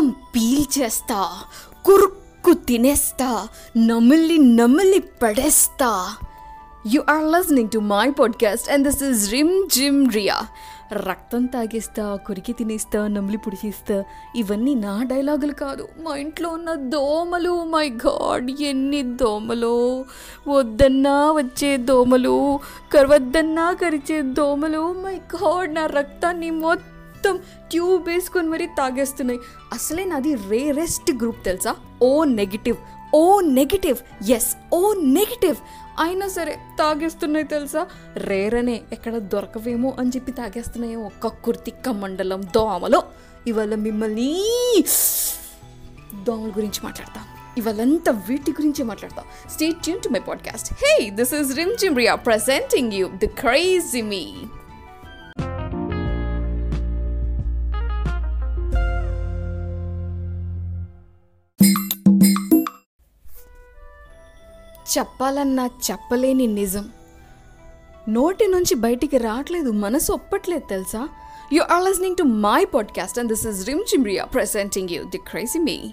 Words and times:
మొత్తం 0.00 0.20
పీల్చేస్తా 0.36 1.38
కురుక్కు 1.84 2.52
తినేస్తా 2.52 3.48
నమిలి 3.76 4.38
నమిలి 4.38 4.98
పడేస్తా. 5.22 6.12
You 6.86 7.02
are 7.10 7.24
listening 7.24 7.68
to 7.70 7.78
my 7.78 8.10
podcast 8.10 8.70
and 8.70 8.88
this 8.88 9.02
is 9.02 9.32
Rim 9.32 9.68
Jhim 9.68 10.12
Riya 10.12 10.46
రక్తం 10.92 11.46
తాగిస్తా 11.46 12.16
కొరికి 12.16 12.52
తినేస్తా 12.52 13.06
నమిలి 13.06 13.38
పుడిచిస్తా 13.38 14.04
ఇవన్నీ 14.36 14.74
నా 14.74 15.02
డైలాగులు 15.02 15.52
కాదు. 15.52 15.88
మా 16.02 16.16
ఇంట్లో 16.16 16.48
ఉన్న 16.48 16.74
దోమలు 16.74 17.64
మై 17.64 17.88
గాడ్ 17.88 18.50
ఎన్ని 18.50 19.02
దోమలు. 19.02 20.04
వద్దన్నా 20.48 21.32
వచ్చే 21.32 21.76
దోమలు 21.76 22.60
కరవద్దన్నా 22.92 23.72
కరిచే 23.72 24.22
దోమలు 24.22 24.92
మై 24.92 25.16
గాడ్ 25.16 25.74
నా 25.74 25.86
రక్తాన్ని 25.86 26.50
మొత్తం 26.50 26.99
మొత్తం 27.20 27.40
ట్యూబ్ 27.70 28.08
వేసుకొని 28.08 28.48
మరీ 28.48 28.66
తాగేస్తున్నాయి. 28.66 29.40
అసలే 29.72 30.04
నాది 30.04 30.34
రేరెస్ట్ 30.34 31.12
గ్రూప్ 31.12 31.44
తెలుసా? 31.44 31.76
O 32.02 32.24
negative 32.24 32.76
O 33.14 33.40
negative 33.40 34.30
yes 34.30 34.74
O 34.74 34.94
negative. 34.94 35.56
అయినా 36.00 36.28
సరే 36.28 36.58
తాగేస్తున్నాయి 36.78 37.46
తెలుసా? 37.46 37.86
రేరనే 38.16 38.80
ఎక్కడ 38.92 39.18
దొరకవేమో 39.18 39.96
అని 39.98 40.08
చెప్పి 40.08 40.32
తాగేస్తున్నాయో 40.32 41.00
ఒక్క 41.00 41.26
కుర్తిక్క 41.26 41.88
మండలం 41.88 42.42
దోమలో. 42.42 43.02
ఇవాళ 43.46 43.74
మిమ్మల్ని 43.74 44.30
దోమల 46.22 46.50
గురించి 46.50 46.80
మాట్లాడతాం. 46.84 47.24
ఇవాళంతా 47.58 48.12
వీటి 48.28 48.50
గురించి 48.50 48.84
మాట్లాడతాం. 48.84 49.24
Stay 49.50 49.82
tune 49.82 50.00
to 50.00 50.08
my 50.08 50.20
podcast 50.20 50.72
hey 50.72 51.10
this 51.10 51.34
is 51.34 51.56
Rim 51.56 51.76
Jhimriya 51.76 52.14
presenting 52.14 52.92
you 52.92 53.08
the 53.08 53.26
crazy 53.26 54.02
me 54.02 54.24
చెప్పాలన్నా 64.98 65.66
చెప్పలేని 65.66 66.46
నిజం. 66.46 66.90
నోటి 68.08 68.46
నుంచి 68.48 68.74
బయటికి 68.74 69.18
రావట్లేదు 69.18 69.70
మనసు 69.70 70.12
ఒప్పట్లేదు 70.12 70.68
తెలుసా? 70.68 71.08
You 71.52 71.62
are 71.62 71.84
listening 71.84 72.16
to 72.16 72.22
my 72.22 72.64
podcast 72.64 73.18
and 73.18 73.28
this 73.28 73.46
is 73.46 73.66
Rim 73.68 73.80
Chimriya 73.80 74.24
presenting 74.24 74.88
you 74.90 75.04
the 75.04 75.18
crazy 75.18 75.58
me 75.58 75.92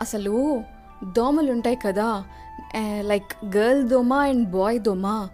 అసలు 0.00 0.62
దోమలు 1.04 1.52
ఉంటాయి 1.52 1.78
కదా 1.86 2.24
లైక్ 3.00 3.56
గర్ల్ 3.56 3.82
దోమ 3.88 4.12
అండ్ 4.12 4.50
బాయ్ 4.50 4.80
దోమ. 4.80 5.28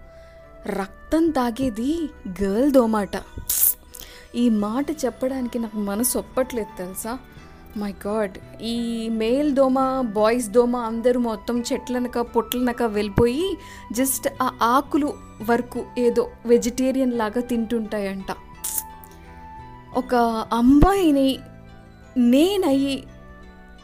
రక్తం 0.66 1.30
తాగేది 1.30 2.10
గర్ల్ 2.42 2.72
దోమాట. 2.72 3.16
ఈ 4.34 4.48
మాట 4.48 4.86
చెప్పడానికి 5.04 5.58
నాకు 5.58 5.76
మనసు 5.76 6.18
ఒప్పట్లేదు 6.18 6.78
తెలుసా? 6.78 7.18
My 7.76 7.94
god. 8.06 8.62
ఈ 8.62 9.08
మేల్ 9.08 9.54
దోమ 9.54 10.00
బాయ్స్ 10.00 10.48
దోమ 10.48 10.76
అందరూ 10.76 11.20
మొత్తం 11.20 11.60
చెట్లనక 11.60 12.18
పొట్లనక 12.18 12.82
వెళ్ళిపోయి 12.82 13.58
జస్ట్ 13.92 14.28
ఆ 14.42 14.50
ఆకులు 14.62 15.14
వరకు 15.50 15.84
ఏదో 15.98 16.30
వెజిటేరియన్ 16.46 17.12
లాగా 17.12 17.40
తింటుంటాయంట. 17.40 18.26
ఒక 19.96 20.14
అమ్మాయిని 20.52 21.38
నేనయ్యి 22.16 23.06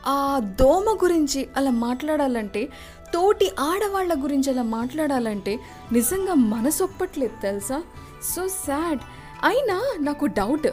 ఆ 0.07 0.41
దోమ 0.61 0.98
గురించి 1.05 1.48
అలా 1.57 1.70
మాట్లాడాలంటే 1.70 2.69
తోటి 3.14 3.51
ఆడవాళ్ళ 3.61 4.23
గురించి 4.23 4.53
అలా 4.53 4.62
మాట్లాడాలంటే 4.62 5.61
నిజంగా 5.92 6.34
మనసొప్పట్లేదు 6.34 7.42
తెలుసా? 7.42 7.83
So 8.34 8.48
sad. 8.48 8.98
అయినా 9.45 9.97
నాకు 10.01 10.27
డౌట్. 10.27 10.69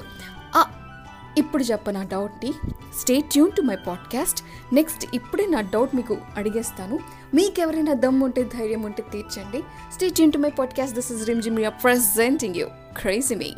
ఇప్పుడు 1.37 1.63
చెప్ప 1.63 1.89
నా 1.89 2.03
డౌట్ని. 2.03 2.53
Stay 2.99 3.19
tune 3.19 3.51
to 3.51 3.61
my 3.61 3.75
podcast 3.75 4.43
next 4.73 5.05
ఇప్పుడే 5.13 5.47
నా 5.47 5.61
డౌట్ 5.61 5.95
మీకు 5.95 6.17
అడిగేస్తాను. 6.37 6.99
మీకు 7.33 7.61
ఎవరైనా 7.61 7.93
దమ్ 7.93 8.23
ఉంటే 8.23 8.43
ధైర్యం 8.43 8.81
ఉంటే 8.81 9.03
తీర్చండి. 9.11 9.63
Stay 9.93 10.09
tune 10.09 10.31
to 10.31 10.37
my 10.37 10.49
podcast 10.49 10.95
this 10.95 11.11
is 11.11 11.27
Rim 11.27 11.41
Jhim 11.41 11.59
you 11.59 11.69
presenting 11.69 12.55
you 12.55 12.67
crazy 12.97 13.35
me 13.35 13.53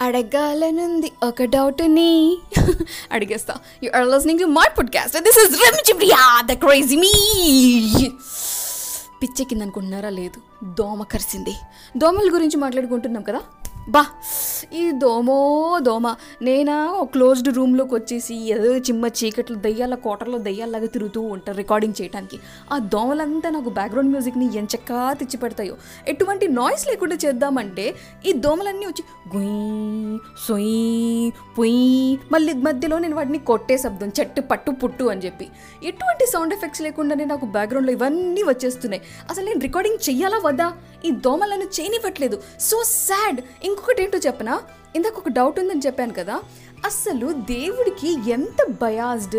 అడగాలనుంది 0.00 1.12
ఒక 1.22 1.42
డౌట్ని. 1.42 2.38
అడిగేస్తా. 3.12 3.54
You 3.82 3.90
are 3.96 4.06
listening 4.06 4.38
to 4.38 4.44
my 4.44 4.68
podcast 4.78 5.18
this 5.18 5.38
is 5.38 5.52
Rim 5.52 5.90
Chibriya 5.90 6.42
the 6.46 6.52
crazy 6.52 6.96
me 6.96 7.12
పిచ్చెక్కిందనుకుంటున్నారా? 9.22 10.08
లేదు. 10.08 10.64
దోమ 10.64 11.02
కరిసింది. 11.02 11.54
దోమల 11.96 12.34
గురించి 12.34 12.56
మాట్లాడుకుంటున్నాం 12.56 13.22
కదా? 13.22 13.40
బా 13.88 14.06
ఈ 14.72 14.90
దోమో 14.90 15.36
దోమ. 15.82 16.14
నేనా 16.42 16.76
క్లోజ్డ్ 17.02 17.56
రూమ్లోకి 17.56 17.94
వచ్చేసి 17.94 18.34
ఏదో 18.52 18.76
చిమ్మ 18.76 19.06
చీకట్లు 19.06 19.56
దయ్యాల 19.56 19.94
కోటర్లో 19.94 20.38
దయ్యాల్లాగా 20.38 20.86
తిరుగుతూ 20.86 21.20
ఉంటారు 21.20 21.56
రికార్డింగ్ 21.56 22.02
చేయడానికి 22.02 22.38
ఆ 22.72 22.78
దోమలంతా 22.78 23.50
నాకు 23.50 23.68
బ్యాక్గ్రౌండ్ 23.68 24.10
మ్యూజిక్ని 24.10 24.56
ఎంచక్కా 24.56 25.12
తెచ్చి 25.12 25.36
పెడతాయో 25.36 25.76
ఎటువంటి 26.08 26.48
నాయిస్ 26.48 26.88
లేకుండా 26.88 27.18
చేద్దామంటే 27.24 27.94
ఈ 28.26 28.32
దోమలన్నీ 28.32 28.86
వచ్చి 28.86 29.04
గుయ్ 29.36 30.18
సొయ్ 30.48 31.30
పొయ్యి 31.58 32.18
మళ్ళీ 32.32 32.52
మధ్యలో 32.52 32.98
నేను 32.98 33.16
వాటిని 33.16 33.38
కొట్టే 33.38 33.78
శబ్దం 33.78 34.12
చెట్టు 34.20 34.40
పట్టు 34.40 34.70
పుట్టు 34.70 35.04
అని 35.04 35.20
చెప్పి. 35.24 35.48
ఎటువంటి 35.82 36.26
సౌండ్ 36.26 36.54
ఎఫెక్ట్స్ 36.54 36.82
లేకుండానే 36.82 37.24
నాకు 37.24 37.46
బ్యాక్గ్రౌండ్లో 37.46 37.92
ఇవన్నీ 37.92 38.42
వచ్చేస్తున్నాయి. 38.42 39.02
అసలు 39.30 39.44
నేను 39.44 39.60
రికార్డింగ్ 39.60 40.08
చెయ్యాలా 40.08 40.40
వద్దా? 40.44 40.72
ఈ 41.04 41.10
దోమలను 41.10 41.64
చేయనివ్వట్లేదు 41.64 42.42
సో 42.60 42.82
సాడ్ 42.86 43.40
ఇంకొకటి 43.78 44.02
ఏంటో 44.02 44.18
చెప్పనా? 44.18 44.54
ఇందాక 44.96 45.16
ఒక 45.18 45.28
డౌట్ 45.28 45.58
ఉందని 45.60 45.82
చెప్పాను 45.86 46.12
కదా. 46.12 46.36
అస్సలు 46.86 47.26
దేవుడికి 47.50 48.30
ఎంత 48.30 48.60
బయాస్డ్ 48.82 49.36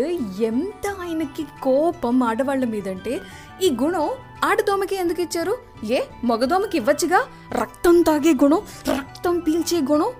ఎంత 0.48 0.84
ఆయనకి 1.00 1.42
కోపం 1.62 2.22
ఆడవాళ్ళ 2.22 2.64
మీదంటే 2.64 3.20
ఈ 3.62 3.68
గుణం 3.82 4.08
ఆడదోమకి 4.44 4.96
ఎందుకు 4.96 5.20
ఇచ్చారు? 5.20 5.54
ఏ 5.84 6.00
మగదోమకి 6.24 6.76
ఇవ్వచ్చుగా? 6.76 7.20
రక్తం 7.52 8.02
తాగే 8.02 8.32
గుణం 8.42 8.62
రక్తం 8.88 9.38
పీల్చే 9.38 9.80
గుణం 9.92 10.12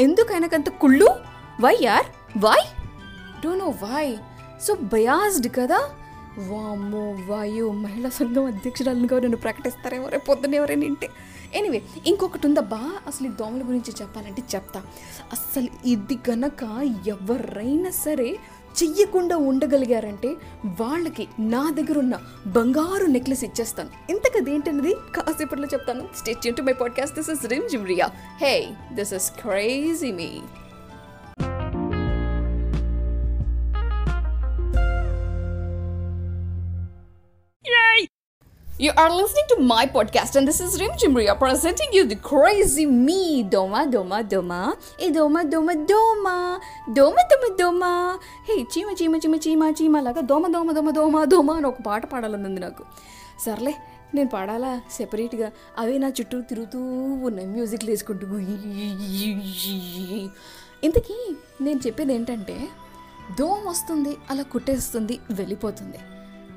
ఎందుకు 0.00 0.32
ఆయనకంత 0.32 0.68
కుళ్ళు? 0.82 1.08
వై 1.60 1.76
యార్ 1.82 2.06
why 2.38 2.60
don't 3.44 3.58
know 3.58 3.68
why 3.82 4.06
so 4.66 4.74
biased 4.92 5.48
కదా? 5.58 5.80
వామ్మో 6.38 7.16
వాయు 7.26 7.70
మహిళా 7.70 8.08
సంఘం 8.08 8.44
అధ్యక్షురాలుగా 8.44 9.20
నన్ను 9.20 9.36
ప్రకటిస్తారేమో 9.36 10.08
రేపు 10.08 10.24
పొద్దున 10.24 10.54
ఎవరైనా 10.54 10.84
ఇంటే 10.84 11.08
ఎనీవే 11.54 11.82
ఇంకొకటి 12.06 12.46
ఉందబ్బా 12.46 12.92
అసలు 13.06 13.26
ఈ 13.26 13.30
దోమల 13.30 13.60
గురించి 13.60 13.92
చెప్పాలంటే 14.00 14.42
చెప్తా. 14.54 14.82
అస్సలు 15.32 15.68
ఇది 15.86 16.18
గనక 16.30 16.92
ఎవరైనా 17.06 17.90
సరే 17.90 18.38
చెయ్యకుండా 18.82 19.36
ఉండగలిగారంటే 19.36 20.28
వాళ్ళకి 20.80 21.28
నా 21.38 21.70
దగ్గర 21.70 21.98
ఉన్న 21.98 22.18
బంగారు 22.46 23.06
నెక్లెస్ 23.06 23.44
ఇచ్చేస్తాను. 23.44 23.88
ఇంతకు 24.10 24.38
అదేంటన్నది 24.38 24.94
కాసేపట్లో 24.94 25.66
చెప్తాను. 25.66 26.08
Stay 26.16 26.56
to 26.56 26.62
my 26.62 26.72
podcast 26.72 27.16
this 27.16 27.30
is 27.30 27.46
Rim 27.46 27.68
Jhimriya 27.68 28.10
hey 28.40 28.68
this 28.92 29.12
is 29.12 29.30
crazy 29.30 30.12
me 30.12 30.40
You 38.78 38.92
are 38.94 39.10
listening 39.10 39.46
to 39.50 39.56
my 39.58 39.86
podcast, 39.86 40.36
and 40.36 40.46
this 40.46 40.60
is 40.60 40.78
Rim 40.78 40.90
Jimria 41.02 41.34
presenting 41.38 41.94
you 41.94 42.04
the 42.06 42.16
crazy 42.16 42.84
me. 42.84 43.42
Doma, 43.42 43.90
doma, 43.90 44.22
doma. 44.22 44.76
E 45.00 45.10
doma, 45.10 45.50
doma, 45.50 45.74
doma. 45.90 46.60
Doma, 46.98 47.22
doma, 47.30 47.48
doma. 47.60 47.92
Hey, 48.48 48.58
చీమ 48.72 48.88
చీమ 48.98 49.16
చీమ 49.24 49.36
చీమ 49.44 49.68
చీమ 49.78 50.00
లాగా 50.06 50.22
దోమ 50.30 50.48
దోమ 50.54 50.72
దోమ 50.78 50.90
దోమ 50.98 51.22
దోమ 51.34 51.50
అని 51.60 51.66
ఒక 51.70 51.80
పాట 51.86 52.02
పాడాలనుంది 52.12 52.60
నాకు 52.64 52.84
సర్లే 53.44 53.72
నేను 54.16 54.30
పాడాలా 54.34 54.72
సెపరేట్గా 54.96 55.48
అవి 55.82 55.94
నా 56.04 56.10
చుట్టూ 56.18 56.40
తిరుగుతూ 56.50 56.80
ఉన్నాయి 57.28 57.48
మ్యూజిక్ 57.54 57.86
వేసుకుంటూ 57.92 58.26
ఇంతకీ 60.88 61.16
నేను 61.68 61.80
చెప్పేది 61.86 62.14
ఏంటంటే 62.18 62.58
దోమ 63.40 63.62
వస్తుంది 63.72 64.14
అలా 64.34 64.46
కుట్టేస్తుంది 64.54 65.16
వెళ్ళిపోతుంది 65.40 66.00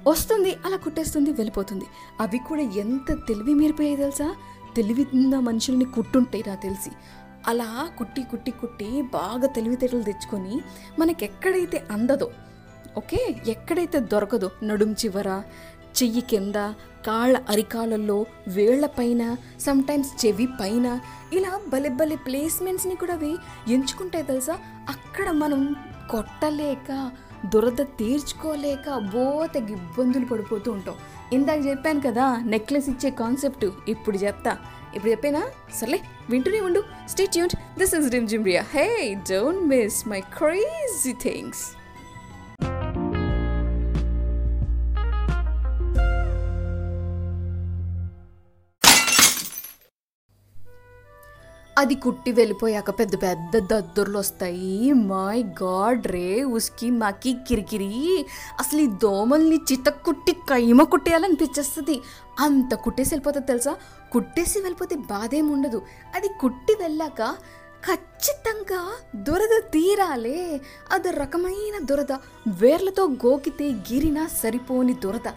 వస్తుంది 0.07 0.57
అలా 0.65 0.77
కుట్టేస్తుంది 0.77 1.31
వెళ్ళిపోతుంది. 1.31 1.85
అవి 2.19 2.37
కూడా 2.37 2.61
ఎంత 2.61 3.27
తెలివి 3.27 3.53
మీరిపోయాయి 3.53 3.97
తెలుసా? 3.97 4.35
తెలివి 4.75 5.07
మనుషుల్ని 5.39 5.85
కుట్టుంటాయి 5.85 6.43
నాకు 6.47 6.61
తెలిసి. 6.61 6.89
అలా 7.47 7.89
కుట్టి 7.97 8.23
కుట్టి 8.23 8.51
కుట్టి 8.51 9.01
బాగా 9.01 9.47
తెలివితేటలు 9.47 10.03
తెచ్చుకొని 10.03 10.59
మనకి 10.99 11.25
ఎక్కడైతే 11.25 11.87
అందదో 11.91 12.31
ఓకే? 12.97 13.35
ఎక్కడైతే 13.47 13.99
దొరకదో 13.99 14.51
నడుం 14.63 14.91
చివర 14.91 15.43
చెయ్యి 16.01 16.21
కింద 16.21 16.55
కాళ్ళ 17.07 17.41
అరికాళ్ళల్లో 17.49 18.25
వేళ్ళ 18.47 18.85
పైన 18.85 19.37
సమ్టైమ్స్ 19.59 20.25
చెవి 20.25 20.45
పైన 20.45 20.99
ఇలా 21.33 21.59
భలే 21.67 21.89
భలే 21.89 22.15
ప్లేస్మెంట్స్ని 22.15 22.95
కూడా 22.95 23.13
అవి 23.13 23.35
ఎంచుకుంటాయి 23.67 24.23
తెలుసా? 24.23 24.59
అక్కడ 24.89 25.31
మనం 25.31 25.75
కొట్టలేక 26.09 27.11
దురద 27.45 27.81
తీర్చుకోలేక 27.81 28.89
అబ్బో 28.89 29.47
తెగ 29.53 29.71
ఇబ్బందులు 29.71 30.25
పడిపోతూ 30.25 30.71
ఉంటాం. 30.71 30.95
ఇందాక 31.33 31.65
చెప్పాను 31.65 32.01
కదా 32.01 32.37
నెక్లెస్ 32.45 32.89
ఇచ్చే 32.89 33.09
కాన్సెప్ట్ 33.09 33.65
ఇప్పుడు 33.87 34.17
చెప్తా. 34.17 34.57
ఇప్పుడు 34.95 35.11
చెప్పేనా? 35.11 35.43
సర్లే 35.75 35.99
వింటూనే 36.29 36.59
ఉండు. 36.59 36.83
Stay 37.09 37.25
tune 37.25 37.79
this 37.79 37.95
is 37.95 38.11
Rim 38.11 38.27
Jhimriya 38.27 38.65
hey 38.73 39.13
don't 39.13 39.61
miss 39.61 40.07
my 40.07 40.21
crazy 40.21 41.13
things 41.13 41.78
అది 51.79 51.95
కుట్టి 51.95 52.31
వెళ్ళిపోయాక 52.31 52.89
పెద్ద 52.89 53.21
పెద్ద 53.21 53.57
దద్దుర్లు 53.57 54.17
వస్తాయి. 54.19 54.93
మై 54.93 55.43
గాడ్ 55.63 56.07
రే 56.07 56.43
ఉస్కి 56.43 56.91
మాకి 56.91 57.37
కిరికిరి. 57.47 58.25
అసలు 58.59 58.79
ఈ 58.79 58.87
దోమల్ని 58.87 59.55
చిత్త 59.55 59.89
కుట్టి 59.89 60.31
కైమ 60.31 60.83
కుట్టేయాలనిపించేస్తుంది 60.83 62.01
అంత 62.39 62.75
కుట్టేసి 62.75 63.15
వెళ్ళిపోతుంది 63.15 63.47
తెలుసా? 63.47 63.75
కుట్టేసి 64.11 64.59
వెళ్ళిపోతే 64.59 64.95
బాధ 64.95 65.35
ఉండదు 65.35 65.81
అది 66.15 66.27
కుట్టి 66.27 66.73
వెళ్ళాక 66.73 67.35
ఖచ్చితంగా 67.87 68.91
దురద 69.15 69.61
తీరాలే. 69.63 70.61
అది 70.91 71.11
రకమైన 71.11 71.85
దురద. 71.85 72.11
వేర్లతో 72.47 73.07
గోకితే 73.07 73.69
గిరినా 73.69 74.27
సరిపోని 74.27 74.93
దురద. 74.93 75.31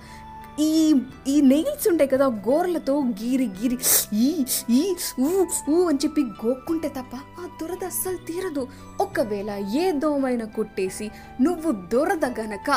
ఈ 0.60 0.94
ఈ 1.26 1.40
నెయిల్స్ 1.40 1.88
ఉంటాయి 1.88 2.10
కదా 2.10 2.26
గోర్లతో 2.26 3.00
గీరి 3.00 3.46
గీరి 3.46 3.78
ఈ 4.12 4.44
ఈ 4.70 4.94
ఊ 5.20 5.44
ఊ 5.70 5.88
అని 5.88 5.98
చెప్పి 5.98 6.20
గోక్కుంటే 6.22 6.88
తప్ప 6.88 7.16
ఆ 7.16 7.48
దురద 7.62 7.84
అస్సలు 7.84 8.16
తీరదు. 8.16 8.68
ఒకవేళ 9.00 9.50
ఏ 9.50 9.92
దోమైనా 9.92 10.44
కొట్టేసి 10.44 11.10
నువ్వు 11.40 11.72
దురద 11.72 12.24
గనక 12.40 12.70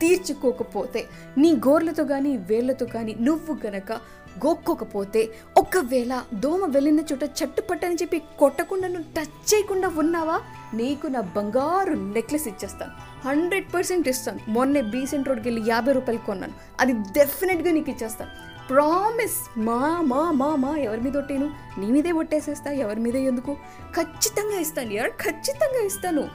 తీర్చుకోకపోతే 0.00 1.04
నీ 1.38 1.52
గోర్లతో 1.52 2.04
కానీ 2.04 2.36
వేళ్ళతో 2.36 2.86
కానీ 2.86 3.16
నువ్వు 3.20 3.56
గనక 3.66 3.92
గోక్కోకపోతే 4.46 5.30
ఒకవేళ 5.56 6.22
దోమ 6.34 6.66
వెళ్ళిన 6.66 7.00
చోట 7.00 7.24
చట్టుపట్టని 7.24 7.94
చెప్పి 7.94 8.18
కొట్టకుండా 8.18 8.88
నువ్వు 8.88 9.14
టచ్ 9.16 9.54
చేయకుండా 9.54 9.88
ఉన్నావా? 9.88 10.40
నీకు 10.74 11.06
నా 11.06 11.20
బంగారు 11.20 11.92
నెక్లెస్ 11.92 12.48
ఇచ్చేస్తాను. 12.48 12.92
హండ్రెడ్ 13.28 13.74
పర్సెంట్ 13.74 14.08
ఇస్తాను. 14.08 14.40
మొన్నే 14.48 14.82
బీసెంట్ 14.82 15.28
రోడ్కి 15.28 15.48
వెళ్ళి 15.48 15.70
యాభై 15.70 15.92
రూపాయలు 15.92 16.26
కొన్నాను. 16.26 16.52
అది 16.80 16.92
డెఫినెట్గా 16.92 17.72
నీకు 17.72 17.90
ఇచ్చేస్తాను. 17.90 18.30
ప్రామిస్ 18.68 19.58
మా 19.58 20.00
మా 20.00 20.30
మా 20.30 20.56
మా 20.56 20.76
ఎవరి 20.76 21.00
మీద 21.00 21.16
ఒట్టేను? 21.16 21.50
నీ 21.78 21.86
మీదే 21.86 22.12
ఒట్టేసేస్తా 22.12 22.70
ఎవరి 22.70 23.00
మీదే 23.00 23.20
ఎందుకు? 23.20 23.56
ఖచ్చితంగా 23.96 24.60
ఇస్తాను 24.60 24.92
యార్ 24.92 25.10
ఖచ్చితంగా 25.10 25.86
ఇస్తాను. 25.86 26.28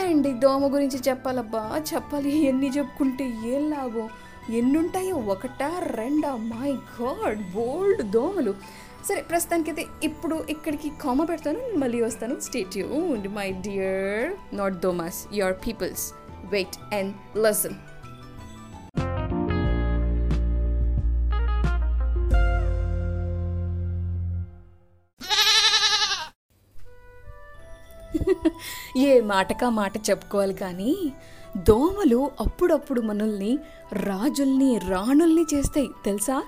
అండ్ 0.00 0.40
దోమ 0.40 0.74
గురించి 0.74 0.98
చెప్పాలబ్బా 1.08 1.84
చెప్పాలి. 1.94 2.38
ఎన్ని 2.38 2.70
చెప్పుకుంటే 2.70 3.24
ఏం 3.24 3.70
లాభం? 3.70 4.08
ఎన్నుంటాయో 4.50 5.16
ఒకటా 5.16 5.72
రెండా? 5.78 6.36
మై 6.36 6.72
గాడ్ 6.72 7.52
బోల్డ్ 7.52 8.10
దోమలు. 8.10 8.54
సరే 9.08 9.20
ప్రస్తుతానికైతే 9.20 9.86
ఇప్పుడు 10.02 10.44
ఇక్కడికి 10.50 10.92
కామ 11.00 11.24
పెడతాను 11.24 11.78
మళ్ళీ 11.78 12.02
వస్తాను. 12.02 12.40
Stay 12.40 12.76
tune 12.76 13.28
my 13.28 13.52
dear 13.52 14.56
not 14.56 14.74
దోమాస్ 14.74 15.34
your 15.34 15.54
peoples 15.54 16.12
wait 16.50 16.94
and 16.94 17.38
listen 17.38 17.74
మాటకా 29.18 29.68
మాట 29.70 29.96
చెప్పుకోవాలి 30.10 30.54
కానీ 30.54 31.12
దోమలు 31.56 32.30
అప్పుడప్పుడు 32.40 33.00
మనల్ని 33.00 33.58
రాజుల్ని 33.92 34.78
రాణుల్ని 34.78 35.46
చేస్తాయి. 35.54 35.88
తెలుసా? 36.04 36.42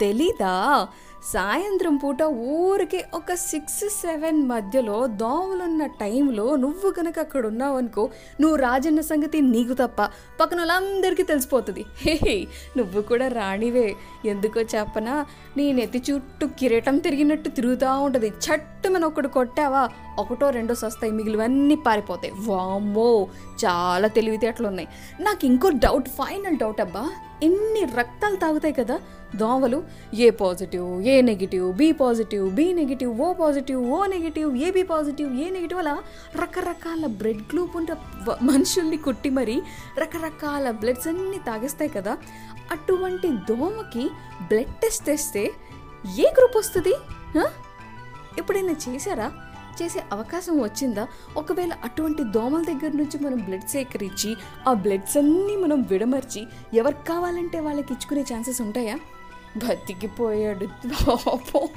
తెలీదా? 0.00 0.88
సాయంత్రం 1.24 1.96
పూట 1.96 2.22
ఊరికే 2.22 3.04
ఒక 3.14 3.34
సిక్స్ 3.34 3.88
సెవెన్ 3.88 4.48
మధ్యలో 4.48 5.06
దోమలున్న 5.06 5.86
టైంలో 5.86 6.56
నువ్వు 6.56 6.90
కనుక 6.90 7.18
అక్కడ 7.18 7.46
ఉన్నావు 7.46 7.76
అనుకో 7.76 8.10
నువ్వు 8.40 8.56
రాజన్న 8.56 9.00
సంగతి 9.00 9.40
నీకు 9.40 9.72
తప్ప 9.72 10.02
పక్కన 10.40 10.58
వాళ్ళందరికీ 10.58 11.22
తెలిసిపోతుంది. 11.22 11.84
హే 11.96 12.46
నువ్వు 12.76 13.02
కూడా 13.02 13.28
రాణివే. 13.28 13.94
ఎందుకో 14.24 14.60
చెప్పనా? 14.60 15.26
నీ 15.56 15.72
నెత్తి 15.72 16.02
చుట్టూ 16.10 16.46
కిరీటం 16.46 16.98
తిరిగినట్టు 16.98 17.48
తిరుగుతూ 17.48 18.00
ఉంటుంది. 18.00 18.28
చట్టుమని 18.28 19.04
ఒకటి 19.04 19.28
కొట్టావా? 19.28 19.88
ఒకటో 20.18 20.50
రెండో 20.50 20.74
సస్తాయి 20.74 21.12
మిగిలివన్నీ 21.12 21.74
పారిపోతాయి. 21.74 22.32
వామ్మో 22.46 23.26
చాలా 23.64 24.08
తెలివితేటలు 24.08 24.66
ఉన్నాయి 24.66 24.88
నాకు 25.20 25.46
ఇంకో 25.46 25.68
డౌట్ 25.68 26.08
ఫైనల్ 26.08 26.56
డౌట్ 26.56 26.80
అబ్బా. 26.80 27.10
ఎన్ని 27.42 27.84
రక్తాలు 27.94 28.36
తాగుతాయి 28.36 28.72
కదా? 28.72 29.00
దోమలు 29.36 29.82
A 30.14 30.30
positive 30.30 31.06
A 31.06 31.20
negative 31.20 31.72
B 31.72 31.92
positive 31.92 32.50
B 32.50 32.72
negative 32.72 33.20
O 33.20 33.32
positive 33.32 33.90
O 33.90 34.06
negative 34.06 34.56
A 34.56 34.82
positive 34.82 35.40
A 35.40 35.50
negative 35.50 35.78
అలా 35.78 36.02
రకరకాల 36.36 37.06
బ్లడ్ 37.06 37.42
గ్లూప్ 37.52 37.76
ఉంటే 37.76 37.92
మనుషుల్ని 38.42 38.96
కుట్టి 38.96 39.30
మరి 39.30 39.62
రకరకాల 39.98 40.70
బ్లడ్స్ 40.70 41.08
అన్నీ 41.08 41.38
తాగేస్తాయి 41.38 41.90
కదా? 41.90 42.18
అటువంటి 42.70 43.28
దోమకి 43.28 44.10
బ్లడ్ 44.48 44.80
టెస్ట్ 44.82 45.04
తెస్తే 45.06 45.50
ఏ 46.18 46.26
గ్రూప్ 46.38 46.56
వస్తుంది? 46.56 46.94
ఎప్పుడైనా 48.38 48.72
చేశారా? 48.72 49.32
చేసే 49.82 50.00
అవకాశం 50.12 50.62
వచ్చిందా? 50.62 51.06
ఒకవేళ 51.36 51.72
అటువంటి 51.84 52.22
దోమల 52.24 52.62
దగ్గర 52.62 52.90
నుంచి 52.94 53.24
మనం 53.24 53.38
బ్లడ్ 53.38 53.68
సేకరించి 53.68 54.36
ఆ 54.68 54.72
బ్లడ్స్ 54.72 55.16
అన్నీ 55.16 55.56
మనం 55.56 55.82
విడమర్చి 55.82 56.46
ఎవరికి 56.74 57.06
కావాలంటే 57.06 57.60
వాళ్ళకి 57.60 57.92
ఇచ్చుకునే 57.92 58.20
ఛాన్సెస్ 58.20 58.60
ఉంటాయా? 58.60 58.98
బతికిపోయాడు 59.56 60.66
పాపం. 60.66 61.68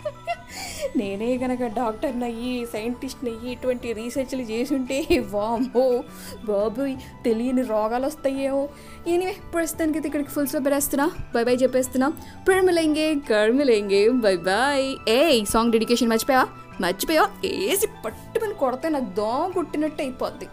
నేనే 0.98 1.38
కనుక 1.38 1.60
డాక్టర్ని 1.64 2.26
అయ్యి 2.26 2.66
సైంటిస్ట్ని 2.66 3.32
అయ్యి 3.32 3.52
ఇటువంటి 3.52 3.94
రీసెర్చ్లు 3.94 4.42
చేసుంటే 4.42 5.08
వామో 5.32 6.04
బాబోయ్ 6.46 6.96
తెలియని 7.26 7.62
రోగాలు 7.62 8.06
వస్తాయేమో. 8.06 8.70
ఎనివే 9.08 9.36
ప్రస్తుతానికి 9.54 9.98
అయితే 9.98 10.08
ఇక్కడికి 10.08 10.30
ఫుల్ 10.30 10.48
స్టాప్ 10.48 10.66
పెట్టేస్తున్నా. 10.66 11.12
బై 11.36 11.44
బై 11.44 11.56
చెప్పేస్తున్నా. 11.56 12.10
ప్రేమలేంగే 12.48 13.16
కర్మిలేంగే. 13.30 14.10
Bye 14.10 14.38
bye 14.38 15.10
a 15.10 15.44
song 15.44 15.72
dedication 15.72 16.10
మర్చిపోయా 16.10 16.48
మర్చిపోయా? 16.82 17.24
ఏసి 17.66 17.88
పట్టుమని 18.06 18.54
కొడితే 18.54 18.90
నాకు 18.90 19.10
దోమ 19.16 19.52
కుట్టినట్టు 19.52 20.02
అయిపోద్ది. 20.02 20.48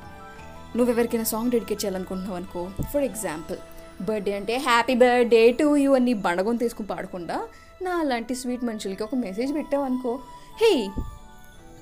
నువ్వెవరికైనా 0.76 1.24
సాంగ్ 1.24 1.50
డెడికేట్ 1.50 1.84
చేయాలనుకుంటున్నావు 1.84 2.36
అనుకో 2.36 2.60
ఫర్ 2.92 3.04
ఎగ్జాంపుల్ 3.04 3.58
బర్త్డే 4.02 4.32
అంటే 4.32 4.58
హ్యాపీ 4.58 4.94
బర్త్డే 4.94 5.52
టు 5.52 5.76
యూ 5.76 5.90
అని 5.94 6.14
బండగం 6.24 6.56
తీసుకుని 6.56 6.88
పాడకుండా 6.88 7.36
నా 7.82 7.92
అలాంటి 8.00 8.34
స్వీట్ 8.34 8.64
మనుషులకి 8.64 9.02
ఒక 9.02 9.14
మెసేజ్ 9.16 9.54
పెట్టావు 9.54 9.84
అనుకో 9.84 10.12
హే 10.62 10.72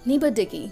నీ 0.07 0.19
బర్త్డేకి 0.19 0.63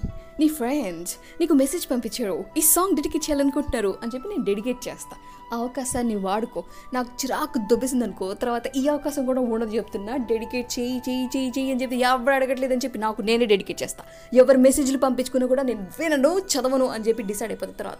నీ 0.41 0.49
ఫ్రెండ్స్ 0.49 1.13
నీకు 1.41 1.55
మెసేజ్ 1.55 1.91
పంపించారు 1.91 2.45
ఈ 2.57 2.61
సాంగ్ 2.71 2.97
డెడికేట్ 2.97 3.25
చేయాలనుకుంటున్నారు 3.25 3.99
అని 4.03 4.13
చెప్పి 4.15 4.29
నేను 4.29 4.45
డెడికేట్ 4.45 4.89
చేస్తాను 4.89 5.23
అవకాశాన్ని 5.53 6.17
వాడుకో. 6.17 6.65
నాకు 6.95 7.09
చిరాకు 7.09 7.59
దుబ్బేసింది 7.59 8.05
అనుకో 8.05 8.35
తర్వాత 8.35 8.63
ఈ 8.77 8.89
అవకాశం 8.89 9.27
కూడా 9.27 9.41
ఉండదు 9.41 9.71
చెప్తున్నా. 9.71 10.17
డెడికేట్ 10.17 10.79
చేయి 10.79 10.99
చేయి 10.99 11.27
చేయి 11.27 11.51
చేయి 11.51 11.71
అని 11.71 11.83
చెప్పి 11.83 11.97
ఎవరు 11.97 12.35
అడగట్లేదని 12.35 12.79
చెప్పి 12.79 12.99
నాకు 12.99 13.23
నేనే 13.23 13.45
డెడికేట్ 13.45 13.83
చేస్తా. 13.83 14.05
ఎవరు 14.35 14.59
మెసేజ్లు 14.59 14.99
పంపించుకున్నా 14.99 15.47
కూడా 15.47 15.63
నేను 15.63 15.87
వినను 16.01 16.39
చదవను 16.39 16.87
అని 16.87 17.05
చెప్పి 17.05 17.23
డిసైడ్ 17.23 17.53
అయిపోయిన 17.53 17.75
తర్వాత 17.75 17.99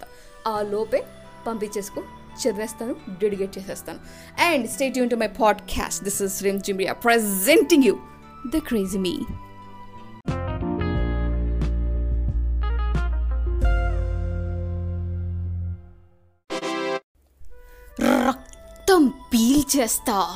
ఆ 0.49 0.63
లోపే 0.63 1.05
పంపించేసుకో 1.47 2.03
చదివేస్తాను 2.49 2.97
డెడికేట్ 3.21 3.59
చేసేస్తాను. 3.59 3.99
And 4.43 4.71
stay 4.71 4.99
tune 4.99 5.11
to 5.11 5.17
my 5.17 5.29
podcast. 5.29 6.05
This 6.05 6.23
is 6.23 6.43
Rim 6.43 6.61
Jhimriya 6.61 6.93
presenting 6.93 7.85
you. 7.85 7.99
The 8.55 8.59
crazy 8.59 8.99
me. 8.99 9.19
రక్తం 18.91 19.07
పీల్చేస్తా 19.07 20.29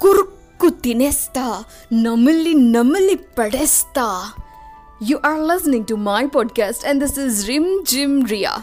కురుక్కు 0.00 0.68
తినేస్తా 0.68 1.64
నమిలి 1.92 2.54
నమిలి 2.54 3.20
పడేస్తా. 3.38 4.30
You 5.02 5.18
are 5.26 5.40
listening 5.40 5.84
to 5.86 5.94
my 5.94 6.26
podcast 6.26 6.86
and 6.86 7.04
this 7.04 7.18
is 7.18 7.48
Rim 7.48 7.84
Jhim 7.84 8.28
Riya 8.28 8.56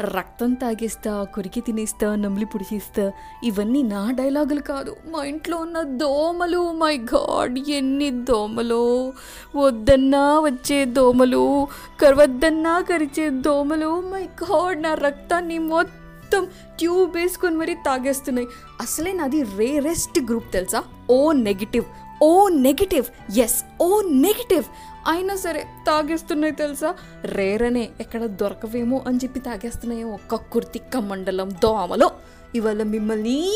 రక్తం 0.00 0.54
తాగేస్తా 0.54 1.24
కొరికి 1.24 1.60
తినేస్తా 1.60 2.14
నమిలి 2.14 2.46
పుడిచేస్తా 2.46 3.12
ఇవన్నీ 3.44 3.82
నా 3.82 4.10
డైలాగులు 4.10 4.60
కాదు. 4.60 4.96
మా 5.10 5.24
ఇంట్లో 5.24 5.56
ఉన్న 5.56 5.82
దోమలు 5.82 6.72
మై 6.72 6.96
గాడ్ 6.96 7.58
ఎన్ని 7.58 8.10
దోమలు. 8.10 9.12
వద్దన్నా 9.56 10.40
వచ్చే 10.40 10.84
దోమలు 10.84 11.68
కరవద్దన్నా 12.00 12.80
కరిచే 12.80 13.30
దోమలు 13.30 14.00
మై 14.00 14.22
గాడ్ 14.22 14.82
నా 14.82 14.94
రక్తాన్ని 14.94 15.58
మొత్తం 15.58 15.99
మొత్తం 16.30 16.50
ట్యూబ్ 16.78 17.16
వేసుకొని 17.16 17.56
మరీ 17.56 17.74
తాగేస్తున్నాయి. 17.74 18.48
అసలే 18.80 19.12
నాది 19.12 19.42
రేరెస్ట్ 19.42 20.20
గ్రూప్ 20.20 20.52
తెలుసా? 20.52 20.84
O 21.10 21.32
negative 21.32 21.84
O 22.22 22.48
negative 22.48 23.38
yes 23.38 23.64
O 23.82 24.00
negative 24.00 24.64
అయినా 25.08 25.36
సరే 25.36 25.66
తాగేస్తున్నాయి 25.86 26.54
తెలుసా? 26.54 26.94
రేరనే 27.24 27.88
ఎక్కడ 28.00 28.26
దొరకవేమో 28.26 29.04
అని 29.06 29.16
చెప్పి 29.16 29.40
తాగేస్తున్నాయో 29.40 30.08
ఒక్క 30.08 30.34
కుర్తిక్క 30.34 30.96
మండలం 30.96 31.50
దోమలో. 31.50 32.10
ఇవాళ 32.54 32.82
మిమ్మల్ని 32.82 33.52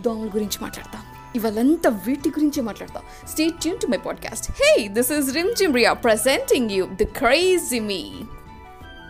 దోమల 0.00 0.26
గురించి 0.26 0.58
మాట్లాడతాం. 0.62 1.02
ఇవాళంతా 1.36 1.90
వీటి 2.06 2.28
గురించి 2.28 2.60
మాట్లాడతాం. 2.62 3.02
Stay 3.28 3.48
tune 3.48 3.78
to 3.78 3.86
my 3.86 3.98
podcast 3.98 4.52
hey 4.52 4.88
this 4.88 5.12
is 5.12 5.34
Rim 5.34 5.54
Jhimriya 5.54 5.92
presenting 5.92 6.70
you 6.70 6.86
the 6.86 7.04
crazy 7.04 7.78
me 7.78 8.12